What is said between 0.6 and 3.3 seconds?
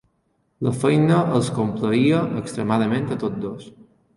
La feina els complaïa extremadament a